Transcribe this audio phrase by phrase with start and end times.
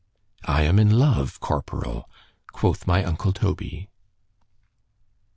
[0.45, 2.09] "I am in love, corporal!"
[2.51, 3.85] quoth my uncle _Toby.